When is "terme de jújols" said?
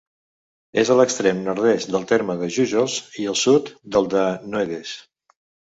2.13-2.99